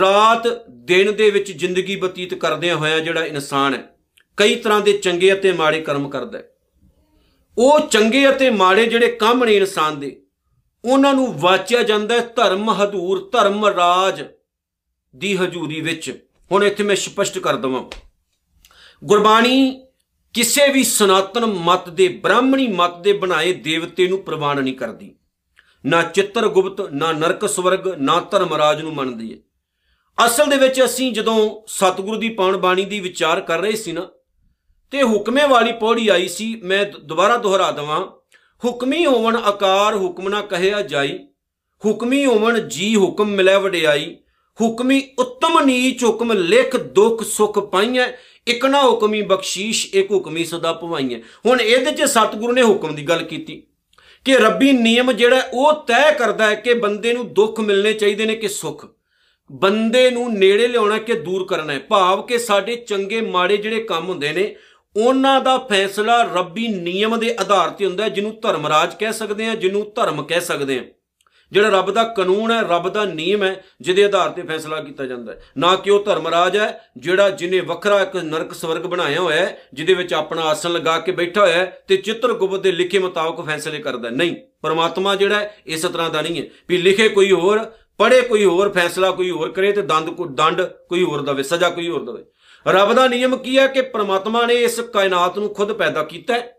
[0.00, 3.82] ਰਾਤ ਦਿਨ ਦੇ ਵਿੱਚ ਜ਼ਿੰਦਗੀ ਬਤੀਤ ਕਰਦਿਆਂ ਹੋਇਆ ਜਿਹੜਾ ਇਨਸਾਨ ਹੈ,
[4.36, 6.48] ਕਈ ਤਰ੍ਹਾਂ ਦੇ ਚੰਗੇ ਅਤੇ ਮਾੜੇ ਕਰਮ ਕਰਦਾ ਹੈ।
[7.58, 10.20] ਉਹ ਚੰਗੇ ਅਤੇ ਮਾੜੇ ਜਿਹੜੇ ਕੰਮ ਨੇ ਇਨਸਾਨ ਦੇ,
[10.84, 14.22] ਉਹਨਾਂ ਨੂੰ ਵਾਚਿਆ ਜਾਂਦਾ ਹੈ ਧਰਮ ਹਦੂਰ, ਧਰਮ ਰਾਜ
[15.16, 17.84] ਦੀ ਹਜ਼ੂਰੀ ਵਿੱਚ। ਹੁਣ ਇੱਥੇ ਮੈਂ ਸਪਸ਼ਟ ਕਰ ਦਵਾਂ।
[19.04, 19.86] ਗੁਰਬਾਣੀ
[20.34, 25.14] ਕਿਸੇ ਵੀ ਸਨਾਤਨ ਮਤ ਦੇ, ਬ੍ਰਾਹਮਣੀ ਮਤ ਦੇ ਬਣਾਏ ਦੇਵਤੇ ਨੂੰ ਪ੍ਰਵਾਨ ਨਹੀਂ ਕਰਦੀ।
[25.84, 31.38] ਨਾ ਚਿੱਤਰਗੁਪਤ, ਨਾ ਨਰਕ ਸਵਰਗ, ਨਾ ਧਰਮਰਾਜ ਨੂੰ ਮੰਨਦੀ ਹੈ ਅਸਲ ਦੇ ਵਿੱਚ ਅਸੀਂ ਜਦੋਂ
[31.68, 34.08] ਸਤਿਗੁਰੂ ਦੀ ਪਾਉਣ ਬਾਣੀ ਦੀ ਵਿਚਾਰ ਕਰ ਰਹੇ ਸੀ ਨਾ,
[34.92, 38.00] ਤੇ ਹੁਕਮੇ ਵਾਲੀ ਪੌੜੀ ਆਈ ਸੀ, ਮੈਂ ਦੁਬਾਰਾ ਦੁਹਰਾ ਦਵਾਂ।
[38.62, 41.18] ਹੁਕਮੀ ਹੋਵਣ ਆਕਾਰ ਹੁਕਮ ਨਾ ਕਹਿਆ ਜਾਈ,
[41.82, 44.16] ਹੁਕਮੀ ਹੋਵਣ ਜੀ ਹੁਕਮ ਮਿਲੇ ਵਡਿਆਈ,
[44.58, 48.06] ਹੁਕਮੀ ਉੱਤਮ ਨੀਚ ਹੁਕਮ ਲਿਖ ਦੁੱਖ ਸੁਖ ਪਾਈਐ,
[48.48, 53.02] ਇਕ ਨਾ ਹੁਕਮੀ ਬਖਸ਼ੀਸ਼, ਇੱਕ ਹੁਕਮੀ ਸਦਾ ਭਵਾਈਐ। ਹੁਣ ਇਹਦੇ 'ਚ ਸਤਿਗੁਰੂ ਨੇ ਹੁਕਮ ਦੀ
[53.02, 53.62] ਗੱਲ ਕੀਤੀ।
[54.28, 58.34] ਕਿ ਰੱਬੀ ਨਿਯਮ ਜਿਹੜਾ ਉਹ ਤੈਅ ਕਰਦਾ ਹੈ ਕਿ ਬੰਦੇ ਨੂੰ ਦੁੱਖ ਮਿਲਣੇ ਚਾਹੀਦੇ ਨੇ
[58.34, 58.86] ਕਿ ਸੁੱਖ।
[59.52, 64.08] ਬੰਦੇ ਨੂੰ ਨੇੜੇ ਲਿਆਉਣਾ ਕਿ ਦੂਰ ਕਰਨਾ ਹੈ। ਭਾਵ ਕਿ ਸਾਡੇ ਚੰਗੇ ਮਾੜੇ ਜਿਹੜੇ ਕੰਮ
[64.08, 64.56] ਹੁੰਦੇ ਨੇ,
[64.96, 69.54] ਉਹਨਾਂ ਦਾ ਫੈਸਲਾ ਰੱਬੀ ਨਿਯਮ ਦੇ ਆਧਾਰ ਤੇ ਹੁੰਦਾ ਹੈ, ਜਿਹਨੂੰ ਧਰਮਰਾਜ ਕਹਿ ਸਕਦੇ ਆ
[69.54, 70.84] ਜਿਹਨੂੰ ਧਰਮ ਕਹਿ ਸਕਦੇ ਆ
[71.52, 75.32] ਜਿਹੜਾ ਰੱਬ ਦਾ ਕਾਨੂੰਨ ਹੈ, ਰੱਬ ਦਾ ਨਿਯਮ ਹੈ, ਜਿਹਦੇ ਆਧਾਰ ਤੇ ਫੈਸਲਾ ਕੀਤਾ ਜਾਂਦਾ
[75.32, 79.58] ਹੈ। ਨਾ ਕਿ ਉਹ ਧਰਮਰਾਜ ਹੈ, ਜਿਹੜਾ ਜਿਨੇ ਵੱਖਰਾ ਇੱਕ ਨਰਕ ਸਵਰਗ ਬਣਾਇਆ ਹੋਇਆ ਹੈ,
[79.74, 83.78] ਜਿਹਦੇ ਵਿੱਚ ਆਪਣਾ ਆਸਣ ਲਗਾ ਕੇ ਬੈਠਾ ਹੋਇਆ ਹੈ ਤੇ ਚਿੱਤਰਗੁਪਤ ਦੇ ਲਿਖੇ ਮੁਤਾਬਕ ਫੈਸਲੇ
[83.78, 87.64] ਕਰਦਾ ਨਹੀਂ, ਪਰਮਾਤਮਾ ਜਿਹੜਾ ਹੈ, ਇਸ ਤਰ੍ਹਾਂ ਦਾ ਨਹੀਂ ਹੈ ਵੀ ਲਿਖੇ ਕੋਈ ਹੋਰ
[87.98, 91.68] ਪੜੇ ਕੋਈ ਹੋਰ, ਫੈਸਲਾ ਕੋਈ ਹੋਰ ਕਰੇ ਤੇ ਦੰਦ ਕੋ, ਦੰਡ ਕੋਈ ਹੋਰ ਦਵੇ, ਸਜ਼ਾ
[91.70, 92.24] ਕੋਈ ਹੋਰ ਦਵੇ।
[92.66, 96.52] ਰੱਬ ਦਾ ਨਿਯਮ ਕੀ ਹੈ ਕਿ ਪਰਮਾਤਮਾ ਨੇ ਇਸ ਕਾਇਨਾਤ ਨੂੰ ਖੁਦ ਪੈਦਾ ਕੀਤਾ ਹੈ,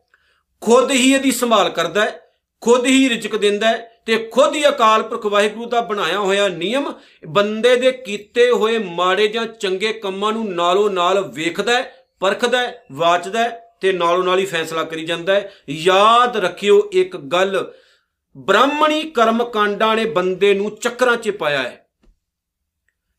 [0.62, 2.20] ਖੁਦ ਹੀ ਇਹਦੀ ਸੰਭਾਲ ਕਰਦਾ ਹੈ,
[2.64, 6.94] ਖੁਦ ਹੀ ਰਿਜ਼ਕ ਦਿੰਦਾ ਹੈ ਤੇ ਖੁਦ ਹੀ ਅਕਾਲ ਪੁਰਖ ਵਾਹਿਗੁਰੂ ਦਾ ਬਣਾਇਆ ਹੋਇਆ ਨਿਯਮ
[7.28, 12.86] ਬੰਦੇ ਦੇ ਕੀਤੇ ਹੋਏ ਮਾੜੇ ਜਾਂ ਚੰਗੇ ਕੰਮਾਂ ਨੂੰ ਨਾਲੋਂ ਨਾਲ ਵੇਖਦਾ ਹੈ, ਪਰਖਦਾ ਹੈ,
[12.92, 17.74] ਵਾਚਦਾ ਹੈ ਤੇ ਨਾਲੋਂ ਨਾਲ ਹੀ ਫੈਸਲਾ ਕਰੀ ਜਾਂਦਾ ਹੈ। ਯਾਦ ਰੱਖਿਓ ਇੱਕ ਗੱਲ,
[18.38, 21.90] ਬ੍ਰਾਹਮਣੀ ਕਰਮ ਕਾਂਡਾਂ ਨੇ ਬੰਦੇ ਨੂੰ ਚੱਕਰਾਂ 'ਚ ਪਾਇਆ ਹੈ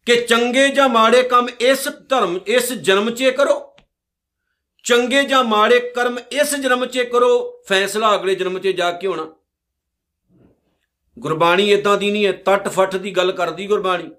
[0.06, 3.74] ਕਿ ਚੰਗੇ ਜਾਂ ਮਾੜੇ ਕੰਮ ਇਸ ਧਰਮ, ਇਸ ਜਨਮ 'ਚ ਕਰੋ।
[4.84, 9.32] ਚੰਗੇ ਜਾਂ ਮਾੜੇ ਕਰਮ ਇਸ ਜਨਮ 'ਚ ਕਰੋ, ਫੈਸਲਾ ਅਗਲੇ ਜਨਮ 'ਚ ਜਾ ਕੇ ਹੋਣਾ।
[11.20, 14.10] ਗੁਰਬਾਣੀ ਇਦਾਂ ਦੀ ਨਹੀਂ ਹੈ ਟੱਟ ਫੱਟ ਦੀ ਗੱਲ ਕਰਦੀ ਗੁਰਬਾਣੀ।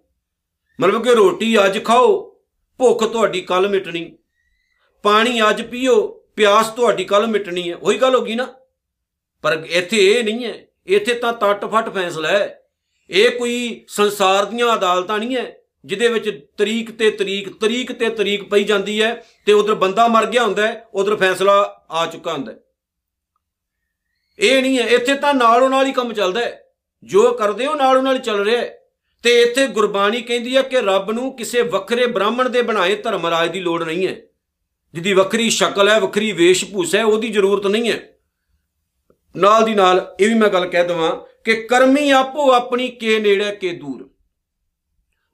[0.81, 2.39] ਮਤਲਬ ਕਿ ਰੋਟੀ ਅੱਜ ਖਾਓ,
[2.77, 4.17] ਭੁੱਖ ਤੁਹਾਡੀ ਕੱਲ ਮਿਟਣੀ।
[5.03, 8.53] ਪਾਣੀ ਅੱਜ ਪੀਓ, ਪਿਆਸ ਤੁਹਾਡੀ ਕੱਲ ਮਿਟਣੀ ਹੈ। ਉਹੀ ਗੱਲ ਹੋ ਗਈ ਨਾ।
[9.41, 12.61] ਪਰ ਇੱਥੇ ਇਹ ਨਹੀਂ ਹੈ। ਇੱਥੇ ਤਾਂ ਟੱਟ ਫੱਟ ਫੈਸਲਾ ਹੈ।
[13.09, 15.55] ਇਹ ਕੋਈ ਸੰਸਾਰ ਦੀਆਂ ਅਦਾਲਤਾਂ ਨਹੀਂ ਹੈ,
[15.85, 20.25] ਜਿਹਦੇ ਵਿੱਚ ਤਰੀਕ ਤੇ ਤਰੀਕ ਤਰੀਕ ਤੇ ਤਰੀਕ ਪਈ ਜਾਂਦੀ ਹੈ ਤੇ ਉਧਰ ਬੰਦਾ ਮਰ
[20.25, 22.57] ਗਿਆ ਹੁੰਦਾ ਹੈ, ਉਧਰ ਫੈਸਲਾ ਆ ਚੁੱਕਾ ਹੁੰਦਾ ਹੈ।
[24.39, 26.70] ਇਹ ਨਹੀਂ ਹੈ। ਇੱਥੇ ਤਾਂ ਨਾਲੋਂ ਨਾਲ ਹੀ ਕੰਮ ਚੱਲਦਾ ਹੈ।
[27.03, 28.77] ਜੋ ਕਰਦੇ ਹੋ ਨਾਲੋਂ ਨਾਲ ਚੱਲ ਰਿਹਾ ਹੈ।
[29.23, 33.59] ਤੇ ਇੱਥੇ ਗੁਰਬਾਣੀ ਕਹਿੰਦੀ ਹੈ ਕਿ ਰੱਬ ਨੂੰ ਕਿਸੇ ਵੱਖਰੇ ਬ੍ਰਾਹਮਣ ਦੇ ਬਣਾਏ ਧਰਮਰਾਜ ਦੀ
[33.59, 34.15] ਲੋੜ ਨਹੀਂ ਹੈ।
[34.93, 38.17] ਜਿਹਦੀ ਵੱਖਰੀ ਸ਼ਕਲ ਹੈ, ਵੱਖਰੀ ਵੇਸ਼ ਭੂਸਾ ਹੈ, ਉਹਦੀ ਜ਼ਰੂਰਤ ਨਹੀਂ ਹੈ।
[39.37, 43.55] ਨਾਲ ਦੀ ਨਾਲ ਇਹ ਵੀ ਮੈਂ ਗੱਲ ਕਹਿ ਦਵਾਂ ਕਿ ਕਰਮੀ ਆਪੋ ਆਪਣੀ ਕੇ ਨੇੜੇ
[43.55, 44.09] ਕੇ ਦੂਰ।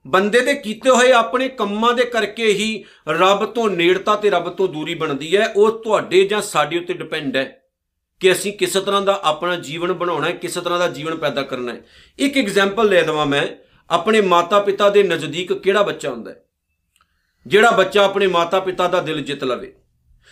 [0.06, 4.68] ਬੰਦੇ ਦੇ ਕੀਤੇ ਹੋਏ ਆਪਣੇ ਕੰਮਾਂ ਦੇ ਕਰਕੇ ਹੀ ਰੱਬ ਤੋਂ ਨੇੜਤਾ ਤੇ ਰੱਬ ਤੋਂ
[4.68, 7.62] ਦੂਰੀ ਬਣਦੀ ਹੈ, ਉਹ ਤੁਹਾਡੇ ਜਾਂ ਸਾਡੇ ਉੱਤੇ ਡਿਪੈਂਡ ਹੈ।
[8.20, 11.74] ਕਿ ਅਸੀਂ ਕਿਸ ਤਰ੍ਹਾਂ ਦਾ ਆਪਣਾ ਜੀਵਨ ਬਣਾਉਣਾ ਹੈ, ਕਿਸ ਤਰ੍ਹਾਂ ਦਾ ਜੀਵਨ ਪੈਦਾ ਕਰਨਾ
[11.74, 11.80] ਹੈ।
[12.18, 13.46] ਇੱਕ ਐਗਜ਼ਾਮਪਲ ਲੈ ਦਵਾਂ ਮੈਂ,
[13.90, 16.44] ਆਪਣੇ ਮਾਤਾ-ਪਿਤਾ ਦੇ ਨਜ਼ਦੀਕ ਕਿਹੜਾ ਬੱਚਾ ਹੁੰਦਾ ਹੈ?
[17.46, 19.74] ਜਿਹੜਾ ਬੱਚਾ ਆਪਣੇ ਮਾਤਾ-ਪਿਤਾ ਦਾ ਦਿਲ ਜਿੱਤ ਲਵੇ।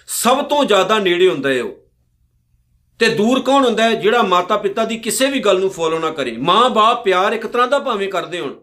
[0.06, 1.86] ਸਭ ਤੋਂ ਜ਼ਿਆਦਾ ਨੇੜੇ ਹੁੰਦਾ ਹੈ ਉਹ।
[2.98, 3.94] ਤੇ ਦੂਰ ਕੌਣ ਹੁੰਦਾ ਹੈ?
[3.94, 7.78] ਜਿਹੜਾ ਮਾਤਾ-ਪਿਤਾ ਦੀ ਕਿਸੇ ਵੀ ਗੱਲ ਨੂੰ ਫੋਲੋ ਨਾ ਕਰੇ। ਮਾਂ-ਬਾਪ ਪਿਆਰ ਇੱਕ ਤਰ੍ਹਾਂ ਦਾ
[7.78, 8.54] ਭਾਵੇਂ ਕਰਦੇ ਹੋਣ,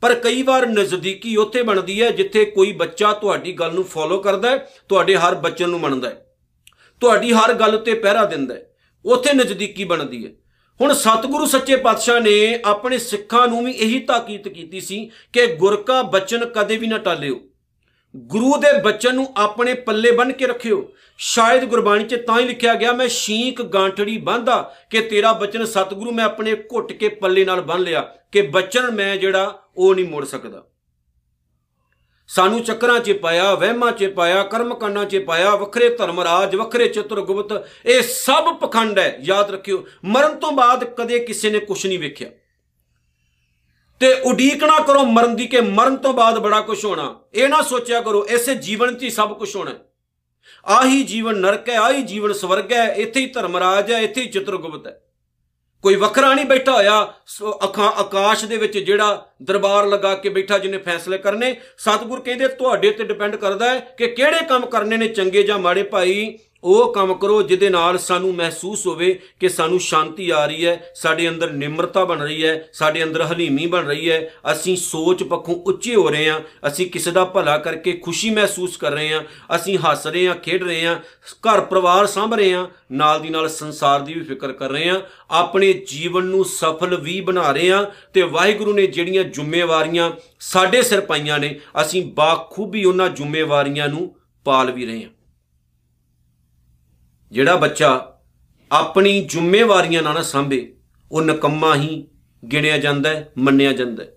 [0.00, 4.50] ਪਰ ਕਈ ਵਾਰ ਨਜ਼ਦੀਕੀ ਉੱਥੇ ਬਣਦੀ ਹੈ ਜਿੱਥੇ ਕੋਈ ਬੱਚਾ ਤੁਹਾਡੀ ਗੱਲ ਨੂੰ ਫੋਲੋ ਕਰਦਾ
[4.50, 6.24] ਹੈ, ਤੁਹਾਡੇ ਹਰ ਬਚਨ ਨੂੰ ਮੰਨਦਾ ਹੈ।
[7.00, 8.67] ਤੁਹਾਡੀ ਹਰ ਗੱਲ ਤੇ ਪਹਿਰਾ ਦਿੰਦਾ ਹੈ।
[9.06, 10.30] ਉੱਥੇ ਨਜ਼ਦੀਕੀ ਬਣਦੀ ਹੈ।
[10.80, 15.82] ਹੁਣ ਸਤਿਗੁਰੂ ਸੱਚੇ ਪਾਤਸ਼ਾਹ ਨੇ ਆਪਣੇ ਸਿੱਖਾਂ ਨੂੰ ਵੀ ਇਹੀ ਤਾਕੀਦ ਕੀਤੀ ਸੀ ਕਿ ਗੁਰ
[15.82, 17.40] ਕਾ ਬਚਨ ਕਦੇ ਵੀ ਨਾ ਟਾਲਿਓ।
[18.16, 22.74] ਗੁਰੂ ਦੇ ਬਚਨ ਨੂੰ ਆਪਣੇ ਪੱਲੇ ਬੰਨ ਕੇ ਰੱਖਿਓ। ਸ਼ਾਇਦ ਗੁਰਬਾਣੀ 'ਚ ਤਾਂ ਹੀ ਲਿਖਿਆ
[22.74, 27.60] ਗਿਆ, ਮੈਂ ਸ਼ੀਕ ਗਾਂਠੜੀ ਬੰਦਾ ਕਿ ਤੇਰਾ ਬਚਨ ਸਤਿਗੁਰੂ ਮੈਂ ਆਪਣੇ ਘੁੱਟ ਕੇ ਪੱਲੇ ਨਾਲ
[27.60, 28.00] ਬੰਨ ਲਿਆ,
[28.32, 30.64] ਕਿ ਬਚਨ ਮੈਂ ਜਿਹੜਾ ਉਹ ਨਹੀਂ ਮੋੜ ਸਕਦਾ।
[32.28, 37.68] ਸਾਨੂੰ ਚੱਕਰਾਂ 'ਚ ਪਾਇਆ, ਵਹਿਮਾਂ 'ਚ ਪਾਇਆ ਕਰਮਕਾਂਡਾਂ 'ਚ ਪਾਇਆ, ਵੱਖਰੇ ਧਰਮ ਰਾਜ ਵੱਖਰੇ ਚਤੁਰਗੁਪਤ,
[37.86, 42.30] ਇਹ ਸਭ ਪਖੰਡ ਹੈ। ਯਾਦ ਰੱਖਿਓ, ਮਰਨ ਤੋਂ ਬਾਅਦ ਕਦੇ ਕਿਸੇ ਨੇ ਕੁਝ ਨਹੀਂ ਵੇਖਿਆ।
[44.00, 47.62] ਤੇ ਉਡੀਕ ਨਾ ਕਰੋ ਮਰਨ ਦੀ ਕਿ ਮਰਨ ਤੋਂ ਬਾਅਦ ਬੜਾ ਕੁਝ ਹੋਣਾ। ਇਹ ਨਾ
[47.62, 49.74] ਸੋਚਿਆ ਕਰੋ ਐਸੇ ਜੀਵਨ 'ਚ ਹੀ ਸਭ ਕੁਝ ਹੋਣਾ
[50.66, 54.86] ਆਹੀ ਜੀਵਨ ਨਰਕ ਹੈ, ਆਹੀ ਜੀਵਨ ਸਵਰਗ ਹੈ, ਇੱਥੇ ਹੀ ਧਰਮਰਾਜ ਹੈ, ਇੱਥੇ ਹੀ ਚਤੁਰਗੁਪਤ
[54.86, 55.07] ਹੈ।
[55.82, 57.00] ਕੋਈ ਵੱਖਰਾ ਨਹੀਂ ਬੈਠਾ ਹੋਇਆ।
[57.64, 62.90] ਅੱਖਾਂ ਆਕਾਸ਼ ਦੇ ਵਿੱਚ ਜਿਹੜਾ ਦਰਬਾਰ ਲਗਾ ਕੇ ਬੈਠਾ ਜਿਹਨੇ ਫੈਸਲੇ ਕਰਨੇ, ਸਤਿਗੁਰ ਕਹਿੰਦੇ, ਤੁਹਾਡੇ
[62.90, 67.14] ਤੇ ਡਿਪੈਂਡ ਕਰਦਾ ਹੈ ਕਿ ਕਿਹੜੇ ਕੰਮ ਕਰਨੇ ਨੇ ਚੰਗੇ ਜਾਂ ਮਾੜੇ ਭਾਈ। ਉਹ ਕੰਮ
[67.14, 72.04] ਕਰੋ ਜਿਹਦੇ ਨਾਲ ਸਾਨੂੰ ਮਹਿਸੂਸ ਹੋਵੇ ਕਿ ਸਾਨੂੰ ਸ਼ਾਂਤੀ ਆ ਰਹੀ ਹੈ, ਸਾਡੇ ਅੰਦਰ ਨਿਮਰਤਾ
[72.04, 76.28] ਬਣ ਰਹੀ ਹੈ, ਸਾਡੇ ਅੰਦਰ ਹਲੀਮੀ ਬਣ ਰਹੀ ਹੈ। ਅਸੀਂ ਸੋਚ ਪੱਖੋਂ ਉੱਚੇ ਹੋ ਰਹੇ
[76.30, 79.22] ਹਾਂ, ਅਸੀਂ ਕਿਸੇ ਦਾ ਭਲਾ ਕਰਕੇ ਖੁਸ਼ੀ ਮਹਿਸੂਸ ਕਰ ਰਹੇ ਹਾਂ,
[79.56, 80.96] ਅਸੀਂ ਹੱਸ ਰਹੇ ਹਾਂ, ਖੇਡ ਰਹੇ ਹਾਂ,
[81.48, 85.00] ਘਰ ਪਰਿਵਾਰ ਸੰਭ ਰਹੇ ਹਾਂ, ਨਾਲ ਦੀ ਨਾਲ ਸੰਸਾਰ ਦੀ ਵੀ ਫਿਕਰ ਕਰ ਰਹੇ ਹਾਂ,
[85.30, 87.84] ਆਪਣੇ ਜੀਵਨ ਨੂੰ ਸਫਲ ਵੀ ਬਣਾ ਰਹੇ ਹਾਂ
[88.14, 90.10] ਤੇ ਵਾਹਿਗੁਰੂ ਨੇ ਜਿਹੜੀਆਂ ਜ਼ਿੰਮੇਵਾਰੀਆਂ
[90.40, 95.10] ਸਾਡੇ ਸਿਰ ਪਾਈਆਂ ਨੇ, ਅਸੀਂ ਬਾਖੂਬੀ ਉਹਨਾਂ ਜ਼ਿੰਮੇਵਾਰੀਆਂ ਨੂੰ ਪਾਲ ਵੀ ਰਹੇ ਹਾਂ।
[97.32, 98.18] ਜਿਹੜਾ ਬੱਚਾ
[98.72, 100.74] ਆਪਣੀ ਜ਼ਿੰਮੇਵਾਰੀਆਂ ਨਾਲ ਨਾ ਸੰਭੇ,
[101.12, 102.08] ਉਹ ਨਕੰਮਾ ਹੀ
[102.52, 104.14] ਗਿਣਿਆ ਜਾਂਦਾ ਹੈ, ਮੰਨਿਆ ਜਾਂਦਾ ਹੈ।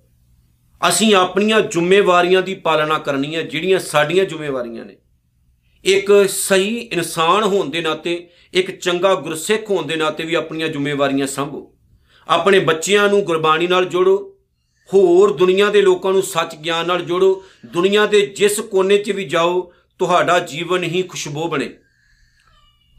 [0.89, 4.97] ਅਸੀਂ ਆਪਣੀਆਂ ਜ਼ਿੰਮੇਵਾਰੀਆਂ ਦੀ ਪਾਲਣਾ ਕਰਨੀ ਹੈ, ਜਿਹੜੀਆਂ ਸਾਡੀਆਂ ਜ਼ਿੰਮੇਵਾਰੀਆਂ ਨੇ।
[5.85, 11.27] ਇੱਕ ਸਹੀ ਇਨਸਾਨ ਹੋਣ ਦੇ ਨਾਤੇ, ਇੱਕ ਚੰਗਾ ਗੁਰਸਿੱਖ ਹੋਣ ਦੇ ਨਾਤੇ ਵੀ ਆਪਣੀਆਂ ਜ਼ਿੰਮੇਵਾਰੀਆਂ
[11.27, 11.73] ਸੰਭੋ।
[12.27, 14.37] ਆਪਣੇ ਬੱਚਿਆਂ ਨੂੰ ਗੁਰਬਾਣੀ ਨਾਲ ਜੋੜੋ,
[14.93, 19.23] ਹੋਰ ਦੁਨੀਆ ਦੇ ਲੋਕਾਂ ਨੂੰ ਸੱਚ ਗਿਆਨ ਨਾਲ ਜੋੜੋ। ਦੁਨੀਆ ਦੇ ਜਿਸ ਕੋਨੇ 'ਚ ਵੀ
[19.23, 21.73] ਜਾਓ, ਤੁਹਾਡਾ ਜੀਵਨ ਹੀ ਖੁਸ਼ਬੂ ਬਣੇ।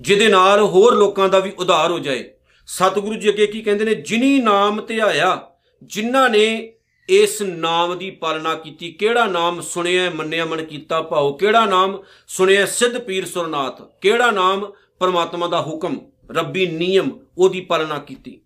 [0.02, 2.30] ਜਿਹਦੇ ਨਾਲ ਹੋਰ ਲੋਕਾਂ ਦਾ ਵੀ ਉਧਾਰ ਹੋ ਜਾਏ।
[2.66, 3.94] ਸਤਿਗੁਰੂ ਜੀ ਅੱਗੇ ਕੀ ਕਹਿੰਦੇ ਨੇ?
[3.94, 5.40] ਜਿਨੀ ਨਾਮ ਧਿਆਇਆ
[5.82, 6.73] ਜਿਨ੍ਹਾਂ ਨੇ
[7.09, 11.32] ਇਸ ਨਾਮ ਦੀ ਪਾਲਣਾ ਕੀਤੀ, ਕਿਹੜਾ ਨਾਮ ਸੁਣਿਆ, ਮੰਨਿਆ, ਮਨ ਕੀਤਾ ਭਾਉ?
[11.32, 13.82] ਕਿਹੜਾ ਨਾਮ ਸੁਣਿਆ ਸਿੱਧ ਪੀਰ ਸੁਰਨਾਥ?
[14.00, 18.40] ਕਿਹੜਾ ਨਾਮ ਪਰਮਾਤਮਾ ਦਾ ਹੁਕਮ, ਰੱਬੀ ਨਿਯਮ, ਉਹਦੀ ਪਾਲਣਾ ਕੀਤੀ?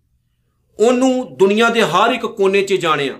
[0.79, 3.13] ਉਹਨੂੰ ਦੁਨੀਆ ਦੇ ਹਰ ਇੱਕ ਕੋਨੇ 'ਚ ਜਾਣਿਆ।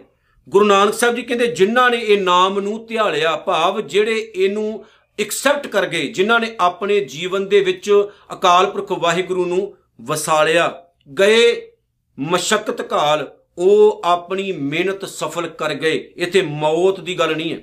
[0.50, 4.86] ਗੁਰੂ ਨਾਨਕ ਸਾਹਿਬ ਜੀ ਕਹਿੰਦੇ, ਜਿਨ੍ਹਾਂ ਨੇ ਇਹ ਨਾਮ ਨੂੰ ਧਿਆਲਿਆ ਭਾਵ, ਜਿਹੜੇ ਇਹਨੂੰ
[5.20, 10.84] ਐਕਸੈਪਟ ਕਰ ਗਏ, ਜਿਨ੍ਹਾਂ ਨੇ ਆਪਣੇ ਜੀਵਨ ਦੇ ਵਿੱਚ ਅਕਾਲ ਪੁਰਖ ਵਾਹਿਗੁਰੂ ਨੂੰ ਵਸਾਲਿਆ।
[11.20, 11.72] ਗਏ
[12.20, 17.62] ਮਸ਼ਕਤ ਕਾਲ, ਉਹ ਆਪਣੀ ਮਿਹਨਤ ਸਫਲ ਕਰ ਗਏ। ਇੱਥੇ ਮੌਤ ਦੀ ਗੱਲ ਨਹੀਂ ਹੈ।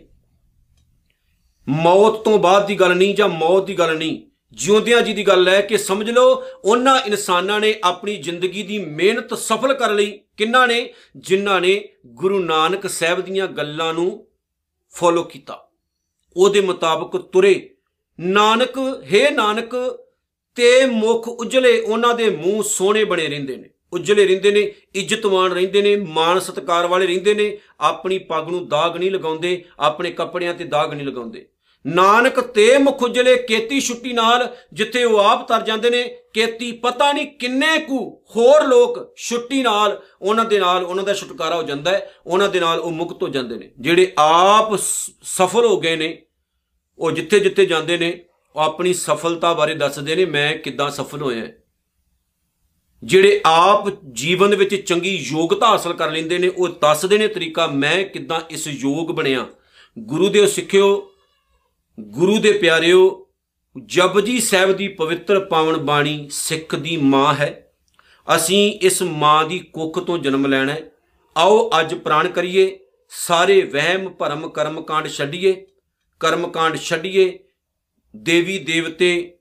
[1.69, 5.49] ਮੌਤ ਤੋਂ ਬਾਅਦ ਦੀ ਗੱਲ ਨਹੀਂ ਜਾਂ ਮੌਤ ਦੀ ਗੱਲ ਨਹੀਂ। ਜਿਉਂਦਿਆਂ ਜੀ ਦੀ ਗੱਲ
[5.49, 10.67] ਹੈ ਕਿ ਸਮਝ ਲਓ, ਉਹਨਾਂ ਇਨਸਾਨਾਂ ਨੇ ਆਪਣੀ ਜ਼ਿੰਦਗੀ ਦੀ ਮਿਹਨਤ ਸਫਲ ਕਰ ਲਈ। ਕਿੰਨਾ
[10.67, 10.95] ਨੇ?
[11.17, 14.27] ਜਿਨ੍ਹਾਂ ਨੇ ਗੁਰੂ ਨਾਨਕ ਸਾਹਿਬ ਦੀਆਂ ਗੱਲਾਂ ਨੂੰ
[14.91, 15.69] ਫੋਲੋ ਕੀਤਾ।
[16.37, 17.71] ਉਹਦੇ ਮੁਤਾਬਕ ਤੁਰੇ।
[18.21, 19.99] ਨਾਨਕ, ਹੈ ਨਾਨਕ,
[20.55, 25.83] ਤੇ ਮੁਖ ਉਜਲੇ ਉਹਨਾਂ ਦੇ ਮੂੰਹ ਸੋਹਣੇ ਬਣੇ ਰਹਿੰਦੇ ਨੇ। ਉਜਲੇ ਰਹਿੰਦੇ ਨੇ ਇੱਜ਼ਤਮਾਨ ਰਹਿੰਦੇ
[25.83, 30.65] ਨੇ, ਮਾਣ ਸਤਕਾਰ ਵਾਲੇ ਰਹਿੰਦੇ ਨੇ, ਆਪਣੀ ਪੱਗ ਨੂੰ ਦਾਗ ਨਹੀਂ ਲਗਾਉਂਦੇ, ਆਪਣੇ ਕੱਪੜਿਆਂ ਤੇ
[30.65, 31.47] ਦਾਗ ਨਹੀਂ ਲਗਾਉਂਦੇ।
[31.87, 37.13] ਨਾਨਕ ਤੇ ਮੁਖ ਉਜਲੇ ਕੇਤੀ ਛੁੱਟੀ ਨਾਲ ਜਿੱਥੇ ਉਹ ਆਪ ਤਰ ਜਾਂਦੇ ਨੇ, ਕੇਤੀ ਪਤਾ
[37.13, 41.91] ਨਹੀਂ ਕਿੰਨੇ ਕੁ ਹੋਰ ਲੋਕ ਛੁੱਟੀ ਨਾਲ ਉਹਨਾਂ ਦੇ ਨਾਲ ਉਹਨਾਂ ਦਾ ਛੁਟਕਾਰਾ ਹੋ ਜਾਂਦਾ
[41.91, 44.77] ਹੈ, ਉਹਨਾਂ ਦੇ ਨਾਲ ਉਹ ਮੁਕਤ ਹੋ ਜਾਂਦੇ ਨੇ। ਜਿਹੜੇ ਆਪ
[45.23, 46.23] ਸਫਲ ਹੋ ਗਏ ਨੇ,
[46.99, 48.25] ਉਹ ਜਿੱਥੇ ਜਿੱਥੇ ਜਾਂਦੇ ਨੇ,
[48.57, 51.47] ਉਹ ਆਪਣੀ ਸਫਲਤਾ ਬਾਰੇ ਦੱਸਦੇ ਨੇ, ਮੈਂ ਕਿੱਦਾਂ ਸਫਲ ਹੋਇਆ।
[53.03, 58.05] ਜਿਹੜੇ ਆਪ ਜੀਵਨ ਵਿੱਚ ਚੰਗੀ ਯੋਗਤਾ ਹਾਸਲ ਕਰ ਲੈਂਦੇ ਨੇ, ਉਹ ਦੱਸਦੇ ਨੇ ਤਰੀਕਾ, ਮੈਂ
[58.05, 59.47] ਕਿੱਦਾਂ ਇਸ ਯੋਗ ਬਣਿਆ।
[59.99, 61.11] ਗੁਰੂ ਦੇ ਸਿੱਖਿਓ
[62.01, 63.29] ਗੁਰੂ ਦੇ ਪਿਆਰਿਓ,
[63.85, 67.73] ਜਪਜੀ ਸਾਹਿਬ ਦੀ ਪਵਿੱਤਰ ਪਾਵਨ ਬਾਣੀ ਸਿੱਖ ਦੀ ਮਾਂ ਹੈ।
[68.37, 70.91] ਅਸੀਂ ਇਸ ਮਾਂ ਦੀ ਕੁੱਖ ਤੋਂ ਜਨਮ ਲੈਣਾ ਹੈ।
[71.37, 72.79] ਆਓ ਅੱਜ ਪ੍ਰਾਣ ਕਰੀਏ,
[73.09, 75.67] ਸਾਰੇ ਵਹਿਮ, ਭਰਮ ਕਰਮ ਕਾਂਡ ਛੱਡੀਏ।
[76.21, 77.39] ਕਰਮ ਕਾਂਡ ਛੱਡੀਏ।
[78.17, 79.39] ਦੇਵੀ ਦੇਵਤੇ,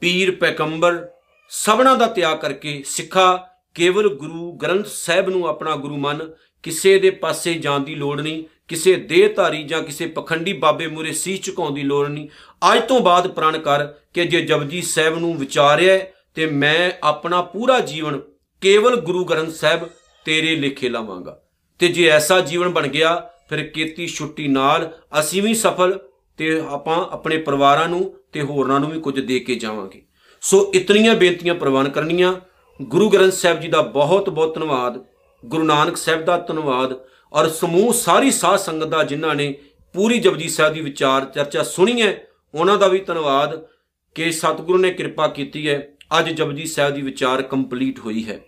[0.00, 1.08] ਪੀਰ ਪੈਗੰਬਰ,
[1.48, 7.10] ਸਭਨਾ ਦਾ ਤਿਆਗ ਕਰਕੇ ਸਿੱਖਾ, ਕੇਵਲ ਗੁਰੂ ਗ੍ਰੰਥ ਸਾਹਿਬ ਨੂੰ ਆਪਣਾ ਗੁਰੂ ਮੰਨ, ਕਿਸੇ ਦੇ
[7.10, 11.82] ਪਾਸੇ ਜਾਣ ਦੀ ਲੋੜ ਨਹੀਂ। ਕਿਸੇ ਦੇਹਧਾਰੀ ਜਾਂ ਕਿਸੇ ਪਖੰਡੀ ਬਾਬੇ ਮੂਰੇ ਸੀਸ ਝੁਕਾਉਣ ਦੀ
[11.82, 12.28] ਲੋੜ ਨਹੀਂ।
[12.72, 16.00] ਅੱਜ ਤੋਂ ਬਾਅਦ ਪ੍ਰਣ ਕਰ ਕਿ ਜੇ ਜਪਜੀ ਸਾਹਿਬ ਨੂੰ ਵਿਚਾਰਿਆ
[16.34, 18.20] ਤੇ ਮੈਂ ਆਪਣਾ ਪੂਰਾ ਜੀਵਨ
[18.60, 19.90] ਕੇਵਲ ਗੁਰੂ ਗ੍ਰੰਥ ਸਾਹਿਬ
[20.24, 21.40] ਤੇਰੇ ਲਿਖੇ ਲਾਵਾਂਗਾ।
[21.78, 26.00] ਤੇ ਜੇ ਐਸਾ ਜੀਵਨ ਬਣ ਗਿਆ, ਫਿਰ ਕੀਤੀ ਛੁੱਟੀ ਨਾਲ ਅਸੀਂ ਵੀ ਸਫਲ
[26.36, 30.02] ਤੇ ਆਪਾਂ ਆਪਣੇ ਪਰਿਵਾਰਾਂ ਨੂੰ ਤੇ ਹੋਰਨਾਂ ਨੂੰ ਵੀ ਕੁਝ ਦੇ ਕੇ ਜਾਵਾਂਗੇ।
[30.40, 32.34] ਸੋ ਇਤਨੀਆਂ ਬੇਨਤੀਆਂ ਪ੍ਰਵਾਨ ਕਰਨੀਆਂ।
[32.82, 35.04] ਗੁਰੂ ਗ੍ਰੰਥ ਸਾਹਿਬ ਜੀ ਦਾ ਬਹੁਤ ਬਹੁਤ ਧੰਨਵਾਦ।
[35.44, 39.54] ਗੁਰੂ ਨਾਨਕ ਸਾਹਿਬ ਦਾ ਧੰਨਵਾਦ। ਔਰ ਸਮੂਹ ਸਾਰੀ ਸਾਧ ਸੰਗਤ ਦਾ ਜਿਨ੍ਹਾਂ ਨੇ
[39.94, 43.66] ਪੂਰੀ ਜਪਜੀ ਸਾਹਿਬ ਦੀ ਵਿਚਾਰ ਚਰਚਾ ਸੁਣੀ ਹੈ, ਉਹਨਾਂ ਦਾ ਵੀ ਧੰਨਵਾਦ
[44.14, 48.40] ਕਿ ਸਤਿਗੁਰੂ ਨੇ ਕਿਰਪਾ ਕੀਤੀ ਹੈ, ਅੱਜ ਜਪਜੀ ਸਾਹਿਬ ਦੀ ਵਿਚਾਰ ਕੰਪਲੀਟ ਹੋਈ ਹੈ।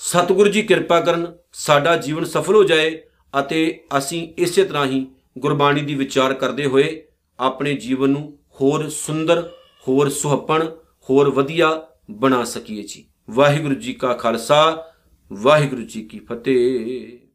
[0.00, 2.98] ਸਤਿਗੁਰੂ ਜੀ ਕਿਰਪਾ ਕਰਨ, ਸਾਡਾ ਜੀਵਨ ਸਫਲ ਹੋ ਜਾਏ
[3.40, 5.06] ਅਤੇ ਅਸੀਂ ਇਸੇ ਤਰ੍ਹਾਂ ਹੀ
[5.38, 7.02] ਗੁਰਬਾਣੀ ਦੀ ਵਿਚਾਰ ਕਰਦੇ ਹੋਏ
[7.38, 9.48] ਆਪਣੇ ਜੀਵਨ ਨੂੰ ਹੋਰ ਸੁੰਦਰ,
[9.88, 10.66] ਹੋਰ ਸੁਹੱਪਣ,
[11.10, 11.70] ਹੋਰ ਵਧੀਆ
[12.10, 14.84] ਬਣਾ ਸਕੀਏ ਜੀ। ਵਾਹਿਗੁਰੂ ਜੀ ਕਾ ਖਾਲਸਾ,
[15.30, 17.27] ਵਾਹਿਗੁਰੂ ਜੀ ਕੀ ਫਤਿਹ।